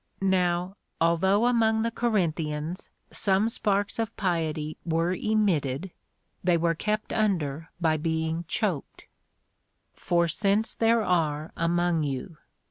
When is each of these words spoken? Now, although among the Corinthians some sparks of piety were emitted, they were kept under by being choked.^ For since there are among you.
Now, 0.23 0.77
although 0.99 1.45
among 1.45 1.83
the 1.83 1.91
Corinthians 1.91 2.89
some 3.11 3.49
sparks 3.49 3.99
of 3.99 4.17
piety 4.17 4.75
were 4.83 5.13
emitted, 5.13 5.91
they 6.43 6.57
were 6.57 6.73
kept 6.73 7.13
under 7.13 7.69
by 7.79 7.97
being 7.97 8.45
choked.^ 8.47 9.05
For 9.93 10.27
since 10.27 10.73
there 10.73 11.03
are 11.03 11.51
among 11.55 12.01
you. 12.01 12.37